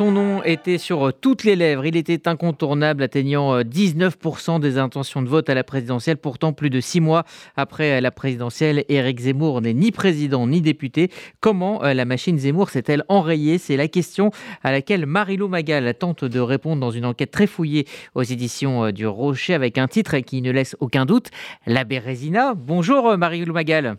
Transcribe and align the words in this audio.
Son 0.00 0.12
nom 0.12 0.42
était 0.44 0.78
sur 0.78 1.12
toutes 1.12 1.44
les 1.44 1.56
lèvres. 1.56 1.84
Il 1.84 1.94
était 1.94 2.26
incontournable, 2.26 3.02
atteignant 3.02 3.60
19% 3.60 4.58
des 4.58 4.78
intentions 4.78 5.20
de 5.20 5.28
vote 5.28 5.50
à 5.50 5.54
la 5.54 5.62
présidentielle. 5.62 6.16
Pourtant, 6.16 6.54
plus 6.54 6.70
de 6.70 6.80
six 6.80 7.02
mois 7.02 7.24
après 7.54 8.00
la 8.00 8.10
présidentielle, 8.10 8.86
Éric 8.88 9.20
Zemmour 9.20 9.60
n'est 9.60 9.74
ni 9.74 9.92
président 9.92 10.46
ni 10.46 10.62
député. 10.62 11.10
Comment 11.40 11.82
la 11.82 12.06
machine 12.06 12.38
Zemmour 12.38 12.70
s'est-elle 12.70 13.04
enrayée? 13.08 13.58
C'est 13.58 13.76
la 13.76 13.88
question 13.88 14.30
à 14.62 14.72
laquelle 14.72 15.04
Marilou 15.04 15.48
Magal 15.48 15.92
tente 15.92 16.24
de 16.24 16.40
répondre 16.40 16.80
dans 16.80 16.92
une 16.92 17.04
enquête 17.04 17.30
très 17.30 17.46
fouillée 17.46 17.86
aux 18.14 18.22
éditions 18.22 18.92
du 18.92 19.06
Rocher 19.06 19.52
avec 19.52 19.76
un 19.76 19.86
titre 19.86 20.16
qui 20.20 20.40
ne 20.40 20.50
laisse 20.50 20.76
aucun 20.80 21.04
doute, 21.04 21.28
La 21.66 21.84
Bérésina. 21.84 22.54
Bonjour 22.54 23.18
Marilou 23.18 23.52
Magal. 23.52 23.98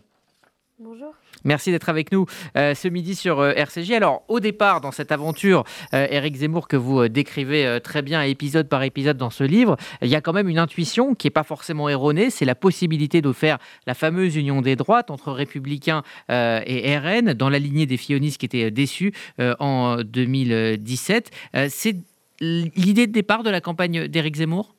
Bonjour. 0.80 1.14
Merci 1.44 1.70
d'être 1.70 1.88
avec 1.88 2.12
nous 2.12 2.26
euh, 2.56 2.74
ce 2.74 2.88
midi 2.88 3.14
sur 3.14 3.40
euh, 3.40 3.52
RCJ. 3.52 3.92
Alors, 3.92 4.22
au 4.28 4.40
départ, 4.40 4.80
dans 4.80 4.92
cette 4.92 5.12
aventure, 5.12 5.64
euh, 5.94 6.06
Éric 6.10 6.36
Zemmour, 6.36 6.68
que 6.68 6.76
vous 6.76 7.08
décrivez 7.08 7.78
très 7.82 8.02
bien 8.02 8.22
épisode 8.22 8.68
par 8.68 8.82
épisode 8.82 9.16
dans 9.16 9.30
ce 9.30 9.44
livre, 9.44 9.76
il 10.02 10.08
y 10.08 10.14
a 10.14 10.20
quand 10.20 10.32
même 10.32 10.48
une 10.48 10.58
intuition 10.58 11.14
qui 11.14 11.26
n'est 11.26 11.32
pas 11.32 11.42
forcément 11.42 11.88
erronée, 11.88 12.30
c'est 12.30 12.44
la 12.44 12.54
possibilité 12.54 13.20
de 13.20 13.32
faire 13.32 13.58
la 13.86 13.94
fameuse 13.94 14.36
union 14.36 14.62
des 14.62 14.76
droites 14.76 15.10
entre 15.10 15.32
Républicains 15.32 16.02
et 16.28 16.98
RN, 16.98 17.34
dans 17.34 17.48
la 17.48 17.58
lignée 17.58 17.86
des 17.86 17.96
Fionistes 17.96 18.38
qui 18.38 18.46
étaient 18.46 18.70
déçus 18.70 19.12
en 19.38 19.98
2017. 20.02 21.30
c'est 21.68 21.96
l'idée 22.40 23.06
de 23.06 23.12
départ 23.12 23.42
de 23.42 23.50
la 23.50 23.60
campagne 23.60 24.08
d'Éric 24.08 24.36
Zemmour? 24.36 24.74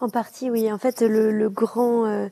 En 0.00 0.08
partie, 0.08 0.48
oui. 0.48 0.70
En 0.72 0.78
fait, 0.78 1.00
le, 1.00 1.48
grand, 1.48 2.06
euh, 2.06 2.28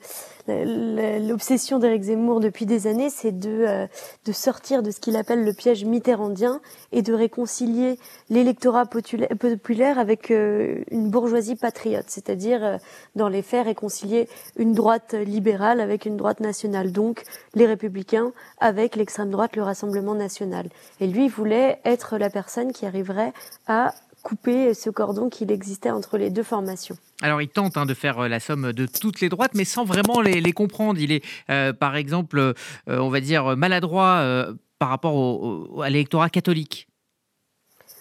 l'obsession 0.46 1.80
d'Éric 1.80 2.04
Zemmour 2.04 2.38
depuis 2.38 2.64
des 2.64 2.86
années, 2.86 3.10
c'est 3.10 3.36
de, 3.36 3.64
euh, 3.66 3.86
de 4.24 4.32
sortir 4.32 4.82
de 4.84 4.92
ce 4.92 5.00
qu'il 5.00 5.16
appelle 5.16 5.44
le 5.44 5.52
piège 5.52 5.84
mitterrandien 5.84 6.60
et 6.92 7.02
de 7.02 7.12
réconcilier 7.12 7.98
l'électorat 8.30 8.86
populaire 8.86 9.98
avec 9.98 10.30
euh, 10.30 10.84
une 10.92 11.10
bourgeoisie 11.10 11.56
patriote, 11.56 12.06
c'est-à-dire, 12.06 12.78
dans 13.16 13.28
les 13.28 13.42
faits, 13.42 13.66
réconcilier 13.66 14.28
une 14.56 14.72
droite 14.72 15.14
libérale 15.14 15.80
avec 15.80 16.06
une 16.06 16.16
droite 16.16 16.40
nationale, 16.40 16.92
donc 16.92 17.24
les 17.54 17.66
républicains 17.66 18.32
avec 18.58 18.94
l'extrême 18.94 19.30
droite, 19.30 19.56
le 19.56 19.64
Rassemblement 19.64 20.14
national. 20.14 20.68
Et 21.00 21.08
lui 21.08 21.28
voulait 21.28 21.80
être 21.84 22.16
la 22.16 22.30
personne 22.30 22.72
qui 22.72 22.86
arriverait 22.86 23.32
à 23.66 23.92
couper 24.26 24.74
ce 24.74 24.90
cordon 24.90 25.28
qu'il 25.28 25.52
existait 25.52 25.90
entre 25.90 26.18
les 26.18 26.30
deux 26.30 26.42
formations. 26.42 26.96
Alors 27.22 27.40
il 27.40 27.48
tente 27.48 27.76
hein, 27.76 27.86
de 27.86 27.94
faire 27.94 28.24
euh, 28.24 28.28
la 28.28 28.40
somme 28.40 28.72
de 28.72 28.84
toutes 28.84 29.20
les 29.20 29.28
droites, 29.28 29.54
mais 29.54 29.64
sans 29.64 29.84
vraiment 29.84 30.20
les, 30.20 30.52
comprendre. 30.52 30.98
Il 30.98 31.12
est, 31.12 31.24
euh, 31.48 31.72
par 31.72 31.94
exemple, 31.94 32.40
euh, 32.40 32.52
on 32.88 33.08
va 33.08 33.20
dire, 33.20 33.56
maladroit 33.56 34.46
par 34.80 34.88
rapport 34.88 35.80
à 35.80 35.90
l'électorat 35.90 36.28
catholique. 36.28 36.88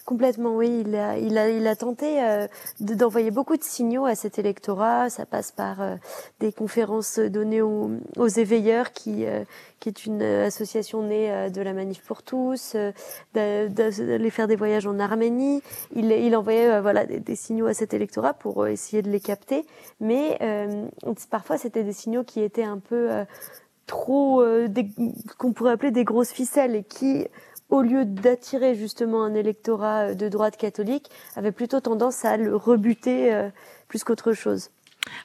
Complètement, 0.06 0.54
oui. 0.54 0.84
Il 0.86 0.94
a, 0.94 1.18
il 1.18 1.36
a, 1.36 1.50
il 1.50 1.66
a 1.66 1.74
tenté 1.74 2.22
euh, 2.22 2.46
d'envoyer 2.78 3.32
beaucoup 3.32 3.56
de 3.56 3.64
signaux 3.64 4.06
à 4.06 4.14
cet 4.14 4.38
électorat. 4.38 5.10
Ça 5.10 5.26
passe 5.26 5.50
par 5.50 5.82
euh, 5.82 5.96
des 6.38 6.52
conférences 6.52 7.18
données 7.18 7.60
aux, 7.60 8.28
éveilleurs, 8.28 8.92
qui, 8.92 9.26
euh, 9.26 9.42
qui 9.80 9.88
est 9.88 10.06
une 10.06 10.22
association 10.22 11.02
née 11.02 11.50
de 11.50 11.60
la 11.60 11.72
Manif 11.72 12.02
pour 12.02 12.22
tous, 12.22 12.76
d'aller 13.34 14.30
faire 14.30 14.46
des 14.46 14.54
voyages 14.54 14.86
en 14.86 15.00
Arménie. 15.00 15.60
Il, 15.96 16.12
il 16.12 16.36
envoyait 16.36 16.80
voilà, 16.80 17.04
des, 17.04 17.18
des, 17.18 17.34
signaux 17.34 17.66
à 17.66 17.74
cet 17.74 17.92
électorat 17.92 18.32
pour 18.32 18.68
essayer 18.68 19.02
de 19.02 19.10
les 19.10 19.20
capter. 19.20 19.66
Mais 19.98 20.38
parfois, 21.32 21.58
c'était 21.58 21.82
des 21.82 21.92
signaux 21.92 22.22
qui 22.22 22.42
étaient 22.42 22.62
un 22.62 22.78
peu 22.78 23.10
trop, 23.88 24.44
qu'on 25.36 25.52
pourrait 25.52 25.72
appeler 25.72 25.90
des 25.90 26.04
grosses 26.04 26.32
ficelles 26.32 26.76
et 26.76 26.84
qui 26.84 27.26
au 27.68 27.82
lieu 27.82 28.04
d'attirer 28.04 28.74
justement 28.74 29.24
un 29.24 29.34
électorat 29.34 30.10
euh, 30.10 30.14
de 30.14 30.28
droite 30.28 30.56
catholique, 30.56 31.10
avait 31.34 31.52
plutôt 31.52 31.80
tendance 31.80 32.24
à 32.24 32.36
le 32.36 32.54
rebuter 32.54 33.32
euh, 33.32 33.48
plus 33.88 34.04
qu'autre 34.04 34.32
chose. 34.32 34.70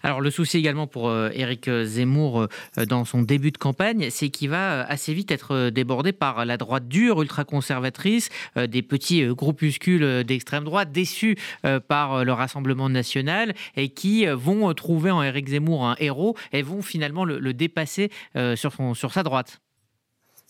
Alors 0.04 0.22
le 0.22 0.30
souci 0.30 0.60
également 0.60 0.86
pour 0.86 1.10
euh, 1.10 1.32
Éric 1.34 1.68
Zemmour 1.86 2.48
dans 2.88 3.04
son 3.04 3.24
début 3.24 3.50
de 3.50 3.58
campagne, 3.58 4.10
c'est 4.12 4.30
qu'il 4.30 4.52
va 4.52 4.84
assez 4.84 5.12
vite 5.12 5.32
être 5.32 5.70
débordé 5.70 6.12
par 6.12 6.46
la 6.46 6.58
droite 6.58 6.88
dure, 6.88 7.20
ultra-conservatrice, 7.24 8.30
des 8.56 8.84
petits 8.84 9.26
groupuscules 9.26 10.24
d'extrême 10.24 10.66
droite 10.66 10.92
déçus 10.92 11.36
par 11.88 12.24
le 12.24 12.32
Rassemblement 12.32 12.90
national 12.90 13.56
et 13.76 13.90
qui 13.90 14.28
vont 14.28 14.72
trouver 14.76 15.10
en 15.10 15.24
Éric 15.24 15.50
Zemmour 15.50 15.88
un 15.88 15.96
héros 15.98 16.38
et 16.54 16.62
vont 16.62 16.84
finalement 16.84 17.26
le, 17.26 17.54
dépasser 17.54 18.12
sur, 18.56 18.74
sur 18.94 19.12
sa 19.12 19.24
droite. 19.24 19.62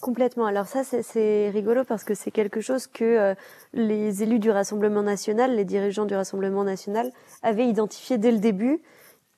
Complètement. 0.02 0.48
Alors 0.48 0.66
ça, 0.66 0.84
c'est 0.84 1.52
rigolo 1.52 1.84
parce 1.84 2.04
que 2.04 2.16
c'est 2.16 2.32
quelque 2.32 2.60
chose 2.60 2.88
que 2.88 3.06
euh, 3.06 3.36
les 3.74 4.24
élus 4.24 4.40
du 4.40 4.50
Rassemblement 4.50 5.04
national, 5.04 5.56
les 5.56 5.64
dirigeants 5.64 6.06
du 6.06 6.16
Rassemblement 6.16 6.64
national, 6.64 7.12
avaient 7.44 7.68
identifié 7.68 8.18
dès 8.18 8.32
le 8.32 8.40
début. 8.40 8.82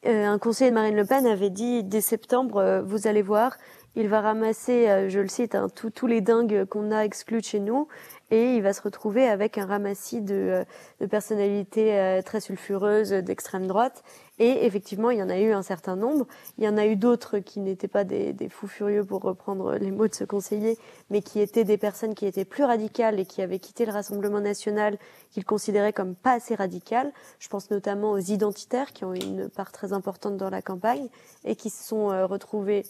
Euh, 0.06 0.25
un 0.25 0.40
conseiller 0.40 0.69
de 0.69 0.75
Marine 0.75 0.96
Le 0.96 1.06
Pen 1.06 1.28
avait 1.28 1.50
dit 1.50 1.84
dès 1.84 2.00
septembre, 2.00 2.57
euh, 2.57 2.81
vous 2.81 3.07
allez 3.07 3.22
voir, 3.22 3.57
il 3.96 4.08
va 4.08 4.22
ramasser, 4.22 5.09
je 5.09 5.20
le 5.20 5.28
cite, 5.28 5.56
hein, 5.56 5.68
tous 5.70 6.08
les 6.08 6.22
dingues 6.22 6.66
qu'on 6.66 6.92
a 6.92 7.06
exclus 7.06 7.42
de 7.42 7.46
chez 7.46 7.59
nous 7.59 7.88
et 8.34 8.56
il 8.56 8.64
va 8.64 8.74
se 8.74 8.81
retrouver 8.81 9.28
avec 9.28 9.59
un 9.59 9.68
ramassis 9.68 10.22
de, 10.22 10.66
euh, 11.02 11.08
personnalités 11.08 12.00
euh, 12.00 12.24
très 12.24 12.40
sulfureuses 12.40 13.12
d'extrême 13.12 13.68
droite. 13.68 14.04
Et 14.40 14.66
effectivement, 14.66 15.12
il 15.12 15.20
y 15.20 15.22
en 15.24 15.30
a 15.30 15.38
eu 15.38 15.52
un 15.52 15.62
certain 15.62 15.96
nombre. 15.96 16.26
Il 16.58 16.64
y 16.64 16.68
en 16.68 16.76
a 16.78 16.88
eu 16.88 16.96
d'autres 16.96 17.38
qui 17.38 17.59
n'étaient 17.59 17.88
pas 17.88 18.04
des, 18.04 18.34
des, 18.34 18.50
fous 18.50 18.68
furieux, 18.68 19.06
pour 19.06 19.22
reprendre 19.22 19.76
les 19.76 19.92
mots 19.92 20.08
de 20.08 20.16
ce 20.16 20.24
conseiller, 20.24 20.80
mais 21.12 21.22
qui 21.22 21.40
étaient 21.42 21.64
des 21.64 21.78
personnes 21.78 22.16
qui 22.16 22.25
étaient 22.25 22.44
plus 22.44 22.64
radicales 22.64 23.20
et 23.20 23.25
qui 23.28 23.44
avaient 23.44 23.60
quitté 23.60 23.86
le 23.86 23.92
Rassemblement 23.92 24.42
national, 24.42 24.98
qu'ils 25.30 25.46
considéraient 25.46 25.94
comme 25.94 26.16
pas 26.16 26.31
assez 26.31 26.56
radicales. 26.56 27.14
Je 27.38 27.50
pense 27.50 27.70
notamment 27.70 28.14
aux 28.14 28.18
identitaires, 28.18 28.94
qui 28.94 29.06
ont 29.06 29.14
eu 29.14 29.20
une 29.20 29.48
part 29.48 29.72
très 29.72 29.94
importante 29.94 30.38
dans 30.38 30.50
la 30.50 30.64
campagne, 30.64 31.08
et 31.46 31.56
qui 31.56 31.70
se 31.70 31.84
sont 31.84 32.10
euh, 32.10 32.25
retrouvés 32.25 32.84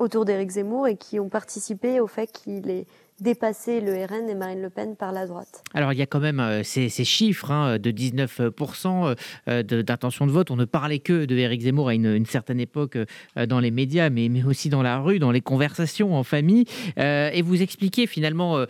autour 0.00 0.24
d'Éric 0.24 0.50
Zemmour 0.50 0.88
et 0.88 0.96
qui 0.96 1.20
ont 1.20 1.28
participé 1.28 2.00
au 2.00 2.06
fait 2.06 2.32
qu'il 2.32 2.70
ait 2.70 2.86
dépassé 3.20 3.80
le 3.80 3.92
RN 4.04 4.28
et 4.28 4.34
Marine 4.34 4.62
Le 4.62 4.70
Pen 4.70 4.96
par 4.96 5.12
la 5.12 5.26
droite. 5.26 5.62
Alors 5.74 5.92
il 5.92 5.98
y 5.98 6.02
a 6.02 6.06
quand 6.06 6.20
même 6.20 6.40
euh, 6.40 6.62
ces, 6.62 6.88
chiffres 7.04 7.50
hein, 7.50 7.78
de 7.78 7.90
19% 7.90 9.14
euh, 9.48 9.62
d'intention 9.62 10.26
de 10.26 10.32
vote. 10.32 10.50
On 10.50 10.56
ne 10.56 10.64
parlait 10.64 10.98
que 10.98 11.24
de 11.24 11.36
Éric 11.36 11.62
Zemmour 11.62 11.88
à 11.88 11.94
une, 11.94 12.26
certaine 12.26 12.60
époque 12.60 12.96
euh, 12.96 13.46
dans 13.46 13.60
les 13.60 13.70
médias, 13.70 14.10
mais, 14.10 14.28
mais, 14.28 14.44
aussi 14.44 14.68
dans 14.68 14.82
la 14.82 14.98
rue, 14.98 15.18
dans 15.18 15.30
les 15.30 15.40
conversations 15.40 16.14
en 16.14 16.24
famille. 16.24 16.64
et 16.96 17.42
vous 17.42 17.62
expliquez 17.62 18.06
finalement 18.06 18.64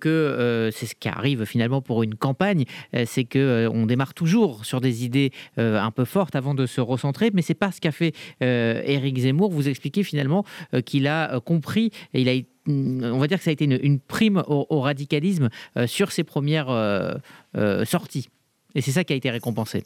que 0.00 0.70
c'est 0.72 0.86
ce 0.86 0.94
qui 0.94 1.08
arrive 1.08 1.44
finalement 1.44 1.82
pour 1.82 2.02
une 2.02 2.14
campagne, 2.14 2.64
c'est 3.04 3.24
que 3.24 3.68
on 3.72 3.86
démarre 3.86 4.14
toujours 4.14 4.64
sur 4.64 4.80
des 4.80 5.04
idées 5.04 5.32
un 5.56 5.90
peu 5.90 6.04
fortes 6.04 6.36
avant 6.36 6.54
de 6.54 6.66
se 6.66 6.80
recentrer, 6.80 7.30
mais 7.34 7.42
c'est 7.42 7.54
pas 7.54 7.72
ce 7.72 7.80
qu'a 7.80 7.92
fait 7.92 8.14
Éric 8.40 9.18
Zemmour. 9.18 9.50
Vous 9.50 9.68
expliquez 9.68 10.02
finalement 10.02 10.44
qu'il 10.84 11.06
a 11.06 11.40
compris 11.40 11.90
et 12.14 12.20
il 12.20 12.28
a 12.28 12.32
été 12.32 12.55
on 12.68 13.18
va 13.18 13.26
dire 13.26 13.38
que 13.38 13.44
ça 13.44 13.50
a 13.50 13.52
été 13.52 13.64
une, 13.64 14.00
prime 14.00 14.42
au, 14.46 14.80
radicalisme 14.80 15.48
euh, 15.76 15.86
sur 15.86 16.12
ses 16.12 16.24
premières 16.24 16.70
euh, 16.70 17.14
euh, 17.56 17.84
sorties. 17.84 18.28
Et 18.74 18.80
c'est 18.80 18.92
ça 18.92 19.04
qui 19.04 19.12
a 19.12 19.16
été 19.16 19.30
récompensé. 19.30 19.84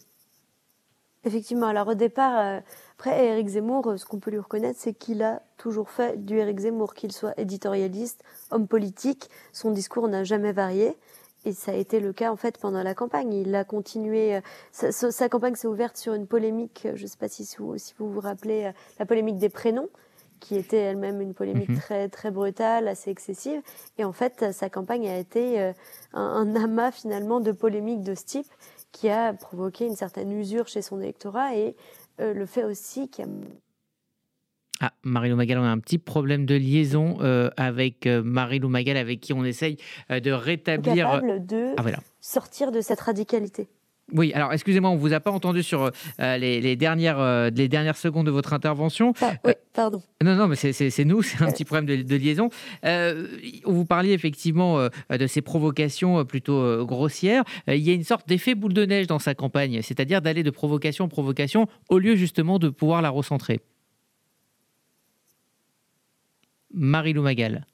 Effectivement. 1.24 1.66
Alors 1.66 1.88
au 1.88 1.94
départ, 1.94 2.62
après 2.98 3.26
Eric 3.26 3.48
Zemmour, 3.48 3.94
ce 3.98 4.06
qu'on 4.06 4.18
peut 4.18 4.30
lui 4.30 4.38
reconnaître, 4.38 4.78
c'est 4.80 4.94
qu'il 4.94 5.22
a 5.22 5.42
toujours 5.58 5.90
fait 5.90 6.24
du 6.24 6.38
Eric 6.38 6.58
Zemmour, 6.60 6.94
qu'il 6.94 7.12
soit 7.12 7.38
éditorialiste, 7.38 8.24
homme 8.50 8.66
politique. 8.66 9.28
Son 9.52 9.70
discours 9.70 10.08
n'a 10.08 10.24
jamais 10.24 10.52
varié. 10.52 10.96
Et 11.44 11.52
ça 11.52 11.72
a 11.72 11.74
été 11.74 12.00
le 12.00 12.12
cas 12.12 12.30
en 12.30 12.36
fait 12.36 12.58
pendant 12.58 12.82
la 12.82 12.94
campagne. 12.94 13.32
Il 13.34 13.54
a 13.54 13.64
continué. 13.64 14.40
Sa, 14.72 15.28
campagne 15.28 15.54
s'est 15.56 15.68
ouverte 15.68 15.98
sur 15.98 16.14
une 16.14 16.26
polémique. 16.26 16.88
Je 16.94 17.02
ne 17.02 17.06
sais 17.06 17.18
pas 17.18 17.28
si 17.28 17.46
vous, 17.58 17.76
si 17.76 17.94
vous 17.98 18.10
vous 18.10 18.20
rappelez 18.20 18.72
la 18.98 19.06
polémique 19.06 19.36
des 19.36 19.50
prénoms 19.50 19.90
qui 20.40 20.56
était 20.56 20.78
elle-même 20.78 21.20
une 21.20 21.34
polémique 21.34 21.68
mhm. 21.68 21.78
très 21.78 22.08
très 22.08 22.30
brutale, 22.30 22.88
assez 22.88 23.10
excessive. 23.10 23.60
Et 23.98 24.04
en 24.04 24.12
fait, 24.12 24.52
sa 24.52 24.68
campagne 24.68 25.08
a 25.08 25.18
été 25.18 25.60
euh, 25.60 25.72
un, 26.12 26.56
amas 26.56 26.90
finalement 26.90 27.40
de 27.40 27.52
polémiques 27.52 28.02
de 28.02 28.14
ce 28.14 28.24
type 28.24 28.48
qui 28.92 29.08
a 29.08 29.32
provoqué 29.32 29.86
une 29.86 29.96
certaine 29.96 30.32
usure 30.32 30.66
chez 30.66 30.82
son 30.82 31.00
électorat 31.00 31.54
et 31.54 31.76
euh, 32.20 32.34
le 32.34 32.46
fait 32.46 32.64
aussi 32.64 33.08
qu'il 33.08 33.24
y 33.24 33.28
a 33.28 33.30
ah, 34.82 34.92
Marie-Lou 35.02 35.36
Magal, 35.36 35.58
on 35.58 35.62
a 35.62 35.68
un 35.68 35.78
petit 35.78 35.98
problème 35.98 36.46
de 36.46 36.54
liaison 36.54 37.18
euh, 37.20 37.50
avec 37.58 38.06
Marie-Lou 38.06 38.70
Magal, 38.70 38.96
avec 38.96 39.20
qui 39.20 39.34
on 39.34 39.44
essaye 39.44 39.76
de 40.08 40.30
rétablir. 40.30 41.04
Capable 41.04 41.44
de 41.44 41.74
ah, 41.76 42.00
sortir 42.22 42.72
de 42.72 42.80
cette 42.80 43.00
radicalité. 43.00 43.68
Oui, 44.12 44.32
alors 44.32 44.52
excusez-moi, 44.52 44.90
on 44.90 44.94
ne 44.94 45.00
vous 45.00 45.12
a 45.12 45.20
pas 45.20 45.30
entendu 45.30 45.62
sur 45.62 45.90
euh, 46.20 46.36
les, 46.36 46.76
dernières, 46.76 47.20
euh, 47.20 47.50
les 47.50 47.68
dernières 47.68 47.96
secondes 47.96 48.26
de 48.26 48.30
votre 48.30 48.52
intervention. 48.52 49.12
Ah, 49.20 49.32
oui, 49.44 49.52
pardon. 49.72 50.02
non, 50.22 50.34
non, 50.34 50.48
mais 50.48 50.56
c'est 50.56 51.04
nous, 51.04 51.22
c'est 51.22 51.42
un 51.42 51.50
petit 51.50 51.64
problème 51.64 51.86
de, 51.86 52.16
liaison. 52.16 52.50
vous 53.64 53.84
parliez 53.84 54.12
effectivement 54.12 54.88
de 55.10 55.26
ces 55.26 55.42
provocations 55.42 56.24
plutôt 56.24 56.84
grossières. 56.84 57.44
il 57.68 57.78
y 57.78 57.90
a 57.90 57.94
une 57.94 58.04
sorte 58.04 58.28
d'effet 58.28 58.54
boule 58.54 58.74
de 58.74 58.84
neige 58.84 59.06
dans 59.06 59.18
sa 59.18 59.34
campagne, 59.34 59.80
c'est-à-dire 59.82 60.22
d'aller 60.22 60.42
de 60.42 60.50
provocation 60.50 61.04
en 61.04 61.08
provocation 61.08 61.66
au 61.88 61.98
lieu 61.98 62.16
justement 62.16 62.58
de 62.58 62.68
pouvoir 62.68 63.02
la 63.02 63.10
recentrer. 63.10 63.60
Marie-Lou 66.72 67.22
Magal. 67.22 67.66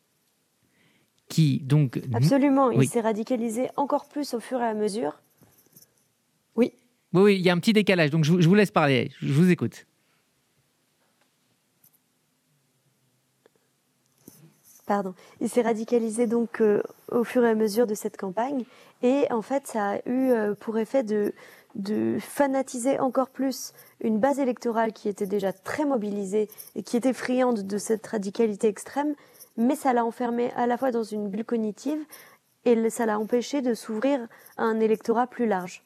qui 1.29 1.61
donc... 1.61 2.01
Absolument, 2.15 2.71
il 2.71 2.89
s'est 2.89 3.01
radicalisé 3.01 3.69
encore 3.77 4.07
plus 4.09 4.35
au 4.35 4.41
fur 4.41 4.61
et 4.61 4.67
à 4.67 4.75
mesure. 4.75 5.21
Oui. 6.57 6.73
Oui, 7.13 7.23
oui, 7.23 7.37
il 7.37 7.43
y 7.43 7.51
a 7.51 7.53
un 7.53 7.59
petit 7.59 7.73
décalage, 7.73 8.11
donc 8.11 8.25
je, 8.25 8.33
vous 8.33 8.55
laisse 8.55 8.71
parler, 8.71 9.11
je 9.23 9.33
vous 9.33 9.51
écoute. 9.51 9.87
Pardon. 14.87 15.15
Il 15.41 15.49
s'est 15.49 15.63
radicalisé 15.63 16.27
donc 16.27 16.61
euh, 16.61 16.81
au 17.11 17.25
fur 17.25 17.45
et 17.45 17.49
à 17.49 17.55
mesure 17.55 17.87
de 17.89 17.95
cette 17.95 18.17
campagne 18.17 18.65
et 19.03 19.25
en 19.31 19.43
fait 19.43 19.67
ça 19.67 19.95
a 19.95 19.97
eu 20.09 20.31
euh, 20.31 20.55
pour 20.55 20.79
effet 20.79 21.03
de, 21.03 21.35
de 21.75 22.19
fanatiser 22.21 23.01
encore 23.01 23.29
plus 23.29 23.73
une 24.01 24.19
base 24.19 24.39
électorale 24.39 24.93
qui 24.93 25.09
était 25.09 25.27
déjà 25.27 25.53
très 25.53 25.85
mobilisée 25.85 26.49
et 26.77 26.85
qui 26.85 26.97
était 26.97 27.13
friande 27.13 27.67
de 27.67 27.79
cette 27.79 28.07
radicalité 28.07 28.69
extrême, 28.69 29.15
mais 29.57 29.75
ça 29.75 29.93
l'a 29.93 30.05
enfermé 30.05 30.53
à 30.53 30.69
la 30.69 30.77
fois 30.79 30.93
dans 30.93 31.03
une 31.03 31.29
bulle 31.29 31.45
cognitive 31.45 31.99
et 32.65 32.89
ça 32.91 33.07
l'a 33.07 33.19
empêché 33.19 33.63
de 33.63 33.75
s'ouvrir 33.75 34.21
à 34.57 34.65
un 34.65 34.79
électorat 34.81 35.27
plus 35.27 35.47
large. 35.47 35.83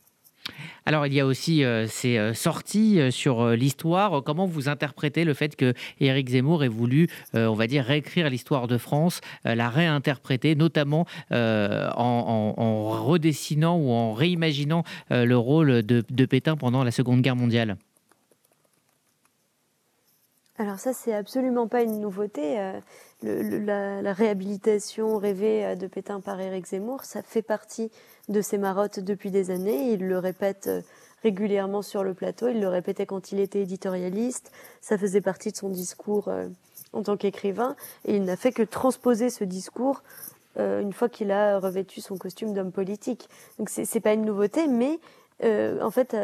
Alors, 0.86 1.06
il 1.06 1.14
y 1.14 1.20
a 1.20 1.26
aussi 1.26 1.64
euh, 1.64 1.86
ces 1.86 2.18
euh, 2.18 2.34
sorties 2.34 3.00
euh, 3.00 3.10
sur 3.10 3.50
l'histoire. 3.50 4.22
Comment 4.24 4.46
vous 4.46 4.68
interprétez 4.68 5.24
le 5.24 5.34
fait 5.34 5.56
que 5.56 5.74
Éric 6.00 6.30
Zemmour 6.30 6.64
ait 6.64 6.68
voulu, 6.68 7.08
on 7.34 7.54
va 7.54 7.66
dire, 7.66 7.84
réécrire 7.84 8.30
l'histoire 8.30 8.66
de 8.66 8.78
France, 8.78 9.20
la 9.44 9.68
réinterpréter, 9.68 10.54
notamment 10.54 11.06
en, 11.30 13.04
redessinant 13.04 13.76
ou 13.76 13.90
en 13.90 14.12
réimaginant 14.12 14.84
le 15.10 15.36
rôle 15.36 15.82
de 15.82 16.24
Pétain 16.26 16.56
pendant 16.56 16.84
la 16.84 16.90
Seconde 16.90 17.22
Guerre 17.22 17.36
mondiale? 17.36 17.76
Alors 20.60 20.78
ça, 20.78 20.92
c'est 20.92 21.14
absolument 21.14 21.68
pas 21.68 21.80
une 21.80 22.00
nouveauté. 22.00 22.60
Euh, 23.24 24.02
la, 24.02 24.12
réhabilitation 24.12 25.16
rêvée 25.16 25.64
euh, 25.64 25.74
de 25.74 25.86
Pétain 25.86 26.20
par 26.20 26.38
Éric 26.38 26.66
Zemmour, 26.66 27.04
ça 27.04 27.22
fait 27.22 27.40
partie 27.40 27.90
de 28.28 28.42
ses 28.42 28.58
marottes 28.58 29.00
depuis 29.00 29.30
des 29.30 29.50
années. 29.50 29.90
Il 29.90 30.06
le 30.06 30.18
répète 30.18 30.66
euh, 30.66 30.82
régulièrement 31.22 31.80
sur 31.80 32.04
le 32.04 32.12
plateau. 32.12 32.48
Il 32.48 32.60
le 32.60 32.68
répétait 32.68 33.06
quand 33.06 33.32
il 33.32 33.40
était 33.40 33.62
éditorialiste. 33.62 34.52
Ça 34.82 34.98
faisait 34.98 35.22
partie 35.22 35.50
de 35.50 35.56
son 35.56 35.70
discours 35.70 36.30
en 36.92 37.02
tant 37.02 37.16
qu'écrivain. 37.16 37.74
Et 38.04 38.16
il 38.16 38.24
n'a 38.24 38.36
fait 38.36 38.52
que 38.52 38.62
transposer 38.62 39.30
ce 39.30 39.44
discours 39.44 40.02
une 40.56 40.92
fois 40.92 41.08
qu'il 41.08 41.30
a 41.30 41.58
revêtu 41.58 42.02
son 42.02 42.18
costume 42.18 42.52
d'homme 42.52 42.72
politique. 42.72 43.28
Donc 43.58 43.70
c'est 43.70 44.00
pas 44.00 44.12
une 44.12 44.24
nouveauté, 44.24 44.66
mais 44.66 44.98
en 45.42 45.90
fait, 45.90 46.16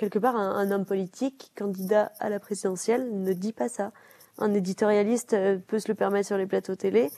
quelque 0.00 0.18
part, 0.18 0.34
un, 0.34 0.70
homme 0.70 0.86
politique, 0.86 1.52
candidat 1.58 2.10
à 2.20 2.30
la 2.30 2.40
présidentielle, 2.40 3.22
ne 3.22 3.34
dit 3.34 3.52
pas 3.52 3.68
ça. 3.68 3.92
Un 4.38 4.54
éditorialiste 4.54 5.34
euh, 5.34 5.58
peut 5.58 5.78
se 5.78 5.88
le 5.88 5.94
permettre 5.94 6.26
sur 6.26 6.38
les 6.38 6.46
plateaux 6.46 6.74
télé. 6.74 7.10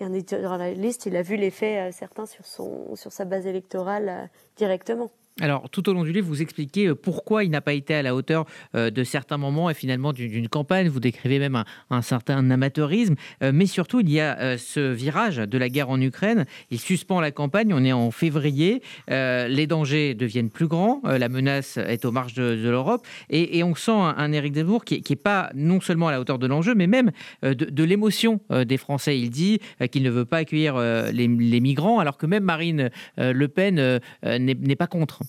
Et 0.00 0.04
un 0.04 0.12
éditorialiste, 0.12 1.06
il 1.06 1.14
a 1.14 1.22
vu 1.22 1.36
l'effet 1.36 1.78
euh, 1.78 1.92
certains 1.92 2.26
sur, 2.26 2.44
son, 2.44 2.96
sur 2.96 3.12
sa 3.12 3.24
base 3.24 3.46
électorale 3.46 4.08
euh, 4.08 4.26
directement. 4.56 5.12
Alors, 5.40 5.68
tout 5.68 5.88
au 5.88 5.92
long 5.92 6.04
du 6.04 6.12
livre, 6.12 6.28
vous 6.28 6.42
expliquez 6.42 6.86
euh, 6.86 6.94
pourquoi 6.94 7.42
il 7.42 7.50
n'a 7.50 7.60
pas 7.60 7.72
été 7.72 7.92
à 7.92 8.02
la 8.02 8.14
hauteur 8.14 8.46
euh, 8.76 8.90
de 8.90 9.02
certains 9.02 9.36
moments 9.36 9.68
et 9.68 9.74
finalement 9.74 10.12
d'une 10.12 10.48
campagne. 10.48 10.86
Vous 10.86 11.00
décrivez 11.00 11.40
même 11.40 11.64
un, 11.90 12.02
certain 12.02 12.48
amateurisme. 12.52 13.16
Euh, 13.42 13.50
mais 13.52 13.66
surtout, 13.66 13.98
il 13.98 14.10
y 14.12 14.20
a 14.20 14.56
ce 14.56 14.92
virage 14.92 15.38
de 15.38 15.58
la 15.58 15.68
guerre 15.68 15.90
en 15.90 16.00
Ukraine. 16.00 16.44
Il 16.70 16.78
suspend 16.78 17.20
la 17.20 17.32
campagne. 17.32 17.74
On 17.74 17.84
est 17.84 17.92
en 17.92 18.12
février. 18.12 18.80
les 19.08 19.66
dangers 19.66 20.14
deviennent 20.14 20.50
plus 20.50 20.68
grands. 20.68 21.00
la 21.04 21.28
menace 21.28 21.78
est 21.78 22.04
aux 22.04 22.12
marges 22.12 22.34
de, 22.34 22.68
l'Europe. 22.68 23.04
Et, 23.28 23.62
on 23.64 23.74
sent 23.74 23.90
un, 23.90 24.32
Éric 24.32 24.54
Zemmour 24.54 24.84
qui 24.84 25.02
n'est 25.08 25.16
pas 25.16 25.50
non 25.54 25.80
seulement 25.80 26.08
à 26.08 26.12
la 26.12 26.20
hauteur 26.20 26.38
de 26.38 26.46
l'enjeu, 26.46 26.74
mais 26.74 26.86
même 26.86 27.10
de, 27.42 27.84
l'émotion 27.84 28.40
des 28.50 28.76
Français. 28.76 29.18
Il 29.18 29.30
dit 29.30 29.58
qu'il 29.90 30.02
ne 30.04 30.10
veut 30.10 30.24
pas 30.24 30.38
accueillir 30.38 30.78
les, 30.78 31.26
les, 31.26 31.60
migrants, 31.60 31.98
alors 31.98 32.18
que 32.18 32.26
même 32.26 32.44
Marine 32.44 32.90
Le 33.16 33.46
Pen 33.48 34.00
n'est 34.22 34.76
pas 34.76 34.86
contre. 34.86 35.23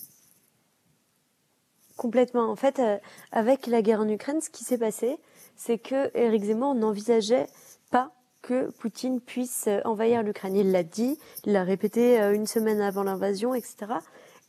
Complètement. 1.96 2.50
En 2.50 2.56
fait, 2.56 2.78
euh, 2.78 2.98
avec 3.32 3.66
la 3.66 3.80
guerre 3.80 4.00
en 4.00 4.08
Ukraine, 4.08 4.40
ce 4.42 4.50
qui 4.50 4.64
s'est 4.64 4.78
passé, 4.78 5.18
c'est 5.56 5.78
que 5.78 6.10
Éric 6.16 6.44
Zemmour 6.44 6.74
n'envisageait 6.74 7.46
pas 7.90 8.12
que 8.42 8.70
Poutine 8.72 9.20
puisse 9.20 9.64
euh, 9.66 9.80
envahir 9.86 10.22
l'Ukraine. 10.22 10.56
Il 10.56 10.72
l'a 10.72 10.82
dit, 10.82 11.18
il 11.46 11.52
l'a 11.54 11.64
répété 11.64 12.20
euh, 12.20 12.34
une 12.34 12.46
semaine 12.46 12.82
avant 12.82 13.02
l'invasion, 13.02 13.54
etc. 13.54 13.76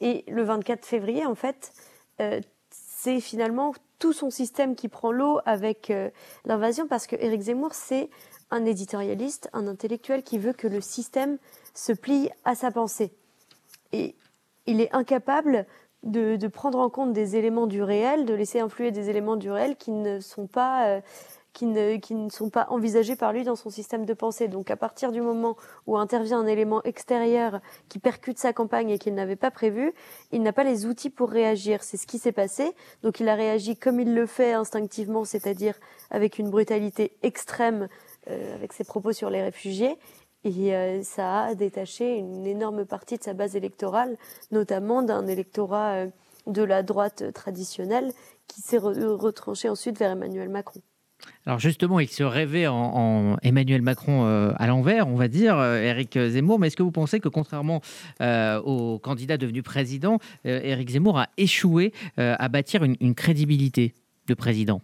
Et 0.01 0.25
le 0.27 0.43
24 0.43 0.85
février, 0.85 1.25
en 1.25 1.33
fait, 1.33 1.73
c'est 2.69 3.19
finalement 3.19 3.73
tout 3.97 4.13
son 4.13 4.29
système 4.29 4.75
qui 4.75 4.89
prend 4.89 5.11
l'eau 5.11 5.39
avec 5.45 5.91
l'invasion, 6.45 6.87
parce 6.87 7.07
que 7.07 7.15
Éric 7.15 7.41
Zemmour, 7.41 7.73
c'est 7.73 8.11
un 8.51 8.63
éditorialiste, 8.65 9.49
un 9.53 9.65
intellectuel 9.65 10.21
qui 10.21 10.37
veut 10.37 10.53
que 10.53 10.67
le 10.67 10.81
système 10.81 11.39
se 11.73 11.93
plie 11.93 12.29
à 12.45 12.53
sa 12.53 12.69
pensée. 12.69 13.11
Et 13.91 14.15
il 14.67 14.81
est 14.81 14.93
incapable 14.93 15.65
de, 16.03 16.47
prendre 16.47 16.79
en 16.79 16.89
compte 16.89 17.13
des 17.13 17.35
éléments 17.35 17.67
du 17.67 17.83
réel, 17.83 18.25
de 18.25 18.33
laisser 18.33 18.59
influer 18.59 18.91
des 18.91 19.09
éléments 19.09 19.35
du 19.35 19.51
réel 19.51 19.75
qui 19.75 19.91
ne 19.91 20.19
sont 20.19 20.47
pas 20.47 20.87
euh, 20.87 21.01
qui 21.57 21.65
ne, 21.65 21.95
qui 21.95 22.13
ne 22.13 22.29
sont 22.29 22.51
pas 22.51 22.67
envisagés 22.69 23.15
par 23.15 23.33
lui 23.33 23.43
dans 23.43 23.55
son 23.55 23.71
système 23.71 24.05
de 24.05 24.13
pensée. 24.13 24.47
Donc 24.47 24.69
à 24.69 24.75
partir 24.75 25.11
du 25.11 25.21
moment 25.21 25.57
où 25.87 25.97
intervient 25.97 26.39
un 26.39 26.45
élément 26.45 26.83
extérieur 26.83 27.61
qui 27.89 27.97
percute 27.97 28.37
sa 28.37 28.53
campagne 28.53 28.91
et 28.91 28.99
qu'il 28.99 29.15
n'avait 29.15 29.35
pas 29.35 29.49
prévu, 29.49 29.91
il 30.31 30.43
n'a 30.43 30.53
pas 30.53 30.63
les 30.63 30.85
outils 30.85 31.09
pour 31.09 31.31
réagir. 31.31 31.83
C'est 31.83 31.97
ce 31.97 32.05
qui 32.05 32.19
s'est 32.19 32.31
passé. 32.31 32.73
Donc 33.01 33.19
il 33.19 33.27
a 33.27 33.33
réagi 33.33 33.75
comme 33.75 33.99
il 33.99 34.13
le 34.13 34.27
fait 34.27 34.53
instinctivement, 34.53 35.25
c'est-à-dire 35.25 35.73
avec 36.11 36.37
une 36.37 36.51
brutalité 36.51 37.17
extrême 37.23 37.87
euh, 38.29 38.53
avec 38.53 38.71
ses 38.71 38.83
propos 38.83 39.11
sur 39.11 39.31
les 39.31 39.41
réfugiés. 39.41 39.97
Et 40.47 40.73
euh, 40.73 41.03
ça 41.03 41.43
a 41.43 41.55
détaché 41.55 42.17
une 42.17 42.47
énorme 42.47 42.85
partie 42.85 43.17
de 43.17 43.23
sa 43.23 43.33
base 43.33 43.57
électorale, 43.57 44.15
notamment 44.51 45.03
d'un 45.03 45.27
électorat 45.27 45.91
euh, 45.95 46.07
de 46.45 46.63
la 46.63 46.83
droite 46.83 47.33
traditionnelle 47.33 48.13
qui 48.47 48.61
s'est 48.61 48.77
retranché 48.77 49.67
ensuite 49.67 49.99
vers 49.99 50.11
Emmanuel 50.11 50.47
Macron. 50.47 50.79
Alors 51.45 51.59
justement, 51.59 51.99
il 51.99 52.07
se 52.07 52.23
rêvait 52.23 52.67
en, 52.67 53.35
Emmanuel 53.43 53.81
Macron 53.81 54.25
euh, 54.25 54.53
à 54.55 54.67
l'envers, 54.67 55.09
on 55.09 55.15
va 55.15 55.27
dire, 55.27 55.61
Éric 55.61 56.17
Zemmour. 56.17 56.59
Mais 56.59 56.67
est-ce 56.67 56.77
que 56.77 56.83
vous 56.83 56.91
pensez 56.91 57.19
que 57.19 57.27
contrairement 57.27 57.81
au 58.21 58.99
candidat 58.99 59.35
devenu 59.35 59.63
président, 59.63 60.19
Éric 60.45 60.91
Zemmour 60.91 61.19
a 61.19 61.27
échoué 61.35 61.91
à 62.15 62.47
bâtir 62.47 62.83
une 62.85 63.15
crédibilité 63.15 63.95
de 64.27 64.33
président? 64.33 64.81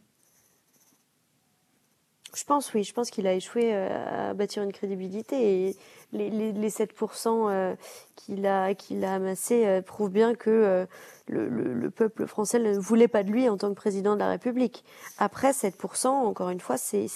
Je 2.35 2.45
pense, 2.45 2.73
oui. 2.73 2.83
Je 2.83 2.93
pense 2.93 3.11
qu'il 3.11 3.27
a 3.27 3.33
échoué 3.33 3.71
euh, 3.73 4.29
à 4.29 4.33
bâtir 4.33 4.63
une 4.63 4.71
crédibilité. 4.71 5.67
Et 5.67 5.77
les, 6.11 6.29
les, 6.29 6.69
7% 6.69 7.49
euh, 7.49 7.75
qu'il 8.15 8.45
a, 8.45 8.73
qu'il 8.73 9.03
amassés 9.05 9.65
euh, 9.65 9.81
prouvent 9.81 10.11
bien 10.11 10.33
que 10.35 10.87
le, 11.27 11.47
le, 11.47 11.89
peuple 11.89 12.25
français 12.27 12.59
ne 12.59 12.77
voulait 12.77 13.07
pas 13.07 13.23
de 13.23 13.29
lui 13.29 13.49
en 13.49 13.57
tant 13.57 13.69
que 13.69 13.75
président 13.75 14.15
de 14.15 14.19
la 14.19 14.29
République. 14.29 14.83
Après, 15.17 15.51
7%, 15.51 16.07
encore 16.07 16.49
une 16.49 16.59
fois, 16.59 16.77
c'est 16.77 17.07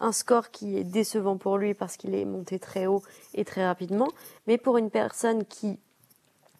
un 0.00 0.12
score 0.12 0.50
qui 0.50 0.76
est 0.76 0.84
décevant 0.84 1.36
pour 1.36 1.58
lui 1.58 1.74
parce 1.74 1.96
qu'il 1.96 2.14
est 2.14 2.24
monté 2.24 2.58
très 2.58 2.86
haut 2.86 3.02
et 3.34 3.44
très 3.44 3.64
rapidement. 3.64 4.08
Mais 4.46 4.58
pour 4.58 4.76
une 4.76 4.90
personne 4.90 5.44
qui 5.44 5.78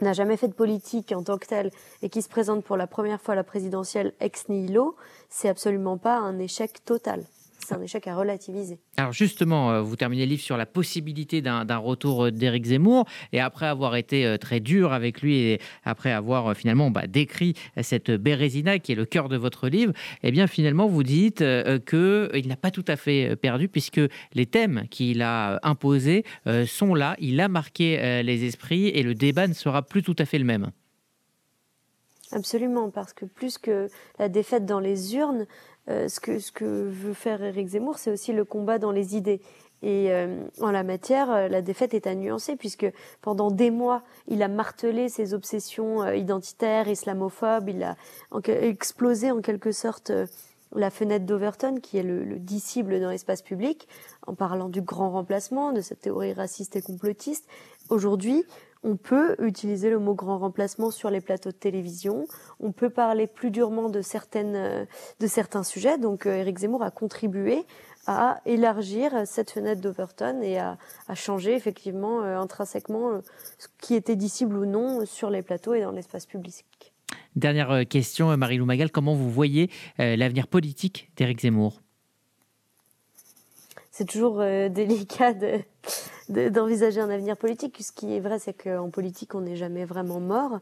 n'a 0.00 0.12
jamais 0.12 0.36
fait 0.36 0.48
de 0.48 0.54
politique 0.54 1.12
en 1.12 1.22
tant 1.22 1.38
que 1.38 1.46
telle 1.46 1.70
et 2.02 2.08
qui 2.08 2.22
se 2.22 2.28
présente 2.28 2.64
pour 2.64 2.76
la 2.76 2.86
première 2.86 3.20
fois 3.20 3.32
à 3.32 3.36
la 3.36 3.44
présidentielle 3.44 4.14
ex 4.20 4.48
nihilo, 4.48 4.96
c'est 5.28 5.48
absolument 5.48 5.98
pas 5.98 6.16
un 6.16 6.38
échec 6.38 6.84
total 6.84 7.24
c'est 7.64 7.74
un 7.74 7.82
échec 7.82 8.06
à 8.06 8.16
relativiser. 8.16 8.78
Alors 8.96 9.12
justement, 9.12 9.70
euh, 9.70 9.82
vous 9.82 9.96
terminez 9.96 10.26
le 10.26 10.30
livre 10.30 10.42
sur 10.42 10.56
la 10.56 10.66
possibilité 10.66 11.40
d'un 11.42 11.76
retour 11.76 12.26
euh, 12.26 12.30
d'Éric 12.30 12.66
Zemmour, 12.66 13.06
et 13.32 13.40
après 13.40 13.66
avoir 13.66 13.96
été 13.96 14.26
euh, 14.26 14.36
très 14.36 14.60
dur 14.60 14.92
avec 14.92 15.22
lui, 15.22 15.38
et 15.38 15.60
après 15.84 16.12
avoir 16.12 16.54
finalement 16.56 16.90
bah, 16.90 17.06
décrit 17.06 17.54
cette 17.80 18.10
Bérésina 18.10 18.78
qui 18.78 18.92
est 18.92 18.96
le 18.96 19.04
cœur 19.04 19.28
de 19.28 19.36
votre 19.36 19.68
livre, 19.68 19.92
eh 20.22 20.30
bien 20.30 20.46
finalement 20.46 20.86
vous 20.86 21.02
dites 21.02 21.38
qu'il 21.38 22.48
n'a 22.48 22.56
pas 22.56 22.70
tout 22.70 22.84
à 22.88 22.96
fait 22.96 23.36
perdu, 23.36 23.68
puisque 23.68 24.00
les 24.34 24.46
thèmes 24.46 24.84
qu'il 24.90 25.22
a 25.22 25.60
imposés 25.62 26.24
sont 26.66 26.94
là, 26.94 27.16
il 27.18 27.40
a 27.40 27.48
marqué 27.48 28.22
les 28.22 28.44
esprits, 28.44 28.88
et 28.88 29.02
le 29.02 29.14
débat 29.14 29.46
ne 29.46 29.54
sera 29.54 29.82
plus 29.82 30.02
tout 30.02 30.16
à 30.18 30.24
fait 30.24 30.38
le 30.38 30.44
même. 30.44 30.70
Absolument, 32.32 32.90
parce 32.90 33.12
que 33.12 33.26
plus 33.26 33.58
que 33.58 33.88
la 34.18 34.30
défaite 34.30 34.64
dans 34.64 34.80
les 34.80 35.14
urnes, 35.16 35.46
euh, 35.88 36.08
ce, 36.08 36.20
que, 36.20 36.38
ce 36.38 36.52
que 36.52 36.64
veut 36.64 37.14
faire 37.14 37.42
Éric 37.42 37.68
Zemmour, 37.68 37.98
c'est 37.98 38.10
aussi 38.10 38.32
le 38.32 38.44
combat 38.44 38.78
dans 38.78 38.92
les 38.92 39.16
idées. 39.16 39.40
Et 39.82 40.12
euh, 40.12 40.44
en 40.60 40.70
la 40.70 40.84
matière, 40.84 41.30
euh, 41.32 41.48
la 41.48 41.60
défaite 41.60 41.92
est 41.92 42.06
à 42.06 42.14
nuancer 42.14 42.54
puisque 42.54 42.86
pendant 43.20 43.50
des 43.50 43.70
mois, 43.70 44.02
il 44.28 44.42
a 44.42 44.48
martelé 44.48 45.08
ses 45.08 45.34
obsessions 45.34 46.06
identitaires, 46.12 46.86
islamophobes, 46.86 47.68
il 47.68 47.82
a 47.82 47.96
explosé 48.46 49.32
en 49.32 49.40
quelque 49.40 49.72
sorte 49.72 50.12
la 50.74 50.90
fenêtre 50.90 51.26
d'Overton, 51.26 51.80
qui 51.82 51.98
est 51.98 52.02
le, 52.02 52.24
le 52.24 52.38
disciple 52.38 53.00
dans 53.00 53.10
l'espace 53.10 53.42
public, 53.42 53.88
en 54.26 54.34
parlant 54.34 54.68
du 54.68 54.82
grand 54.82 55.10
remplacement, 55.10 55.72
de 55.72 55.80
cette 55.80 56.00
théorie 56.00 56.32
raciste 56.32 56.76
et 56.76 56.82
complotiste. 56.82 57.46
Aujourd'hui, 57.90 58.44
on 58.82 58.96
peut 58.96 59.36
utiliser 59.40 59.90
le 59.90 59.98
mot 59.98 60.14
grand 60.14 60.38
remplacement 60.38 60.90
sur 60.90 61.10
les 61.10 61.20
plateaux 61.20 61.50
de 61.50 61.56
télévision. 61.56 62.26
On 62.60 62.72
peut 62.72 62.90
parler 62.90 63.26
plus 63.26 63.50
durement 63.50 63.88
de 63.88 64.00
certaines, 64.00 64.86
de 65.20 65.26
certains 65.26 65.62
sujets. 65.62 65.98
Donc, 65.98 66.26
euh, 66.26 66.50
Zemmour 66.56 66.82
a 66.82 66.90
contribué 66.90 67.64
à 68.06 68.40
élargir 68.46 69.12
cette 69.26 69.52
fenêtre 69.52 69.80
d'Overton 69.80 70.40
et 70.42 70.58
à, 70.58 70.76
changer 71.14 71.54
effectivement 71.54 72.22
intrinsèquement 72.22 73.20
ce 73.58 73.68
qui 73.80 73.94
était 73.94 74.16
dissible 74.16 74.56
ou 74.56 74.66
non 74.66 75.06
sur 75.06 75.30
les 75.30 75.42
plateaux 75.42 75.74
et 75.74 75.82
dans 75.82 75.92
l'espace 75.92 76.26
public. 76.26 76.64
Dernière 77.36 77.86
question, 77.88 78.36
Marie-Lou 78.36 78.64
Magal, 78.64 78.90
comment 78.90 79.14
vous 79.14 79.30
voyez 79.30 79.70
l'avenir 79.98 80.48
politique 80.48 81.10
d'Éric 81.16 81.42
Zemmour? 81.42 81.81
C'est 83.92 84.06
toujours 84.06 84.40
euh, 84.40 84.68
délicat 84.70 85.34
d'envisager 86.28 87.00
un 87.00 87.10
avenir 87.10 87.36
politique. 87.36 87.78
Ce 87.80 87.92
qui 87.92 88.16
est 88.16 88.20
vrai, 88.20 88.40
c'est 88.40 88.54
qu'en 88.54 88.90
politique, 88.90 89.34
on 89.36 89.42
n'est 89.42 89.56
jamais 89.56 89.84
vraiment 89.84 90.18
mort. 90.18 90.58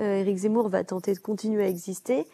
Euh, 0.00 0.16
Éric 0.16 0.38
Zemmour 0.38 0.68
va 0.68 0.84
tenter 0.84 1.14
de 1.14 1.20
continuer 1.20 1.64
à 1.64 1.68
exister. 1.68 2.26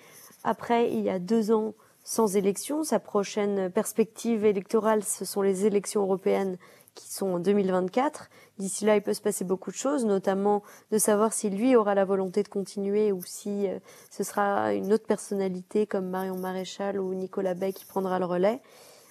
Après, 0.43 0.91
il 0.91 1.01
y 1.01 1.11
a 1.11 1.19
deux 1.19 1.53
ans 1.53 1.75
sans 2.03 2.37
élection. 2.37 2.83
Sa 2.83 2.99
prochaine 2.99 3.71
perspective 3.71 4.45
électorale, 4.45 5.05
ce 5.05 5.25
sont 5.25 5.43
les 5.43 5.67
élections 5.67 6.03
européennes 6.03 6.57
qui 6.95 7.13
sont 7.13 7.27
en 7.27 7.39
2024. 7.39 8.31
D'ici 8.59 8.85
là, 8.85 8.97
il 8.97 9.03
peut 9.03 9.15
se 9.15 9.21
passer 9.21 9.45
beaucoup 9.45 9.71
de 9.71 9.77
choses, 9.77 10.05
notamment 10.05 10.63
de 10.91 10.99
savoir 10.99 11.33
si 11.33 11.51
lui 11.51 11.77
aura 11.77 11.95
la 11.95 12.05
volonté 12.05 12.43
de 12.43 12.49
continuer 12.49 13.13
ou 13.13 13.23
si 13.25 13.69
euh, 13.69 13.79
ce 14.11 14.25
sera 14.25 14.73
une 14.73 14.93
autre 14.93 15.07
personnalité 15.07 15.87
comme 15.87 16.09
Marion 16.09 16.39
Maréchal 16.39 16.99
ou 16.99 17.15
Nicolas 17.15 17.55
Bay 17.55 17.73
qui 17.73 17.85
prendra 17.85 18.19
le 18.19 18.25
relais 18.25 18.61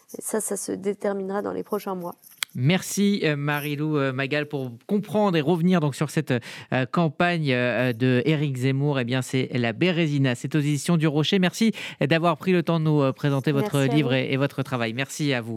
ça, 0.07 0.41
ça 0.41 0.57
se 0.57 0.71
déterminera 0.71 1.41
dans 1.41 1.53
les 1.53 1.63
prochains 1.63 1.95
mois. 1.95 2.15
Merci 2.55 3.21
euh, 3.23 3.35
Marilou 3.35 3.97
euh, 3.97 4.11
Magal 4.11 4.47
pour 4.47 4.71
comprendre 4.87 5.37
et 5.37 5.41
revenir 5.41 5.79
donc 5.79 5.95
sur 5.95 6.09
cette 6.09 6.31
euh, 6.31 6.85
campagne 6.91 7.47
de 7.47 8.23
Éric 8.25 8.57
Zemmour. 8.57 8.99
Eh 8.99 9.05
bien, 9.05 9.21
c'est 9.21 9.49
la 9.53 9.73
Bérésina, 9.73 10.33
c'est 10.33 10.55
aux 10.55 10.59
éditions 10.59 10.97
du 10.97 11.07
Rocher. 11.07 11.37
Merci 11.37 11.71
d'avoir 12.01 12.35
pris 12.37 12.51
le 12.51 12.63
temps 12.63 12.79
de 12.79 12.85
nous 12.85 13.13
présenter 13.13 13.51
votre 13.51 13.81
livre 13.83 14.13
et 14.13 14.35
votre 14.37 14.63
travail. 14.63 14.93
Merci 14.93 15.33
à 15.33 15.41
vous. 15.41 15.55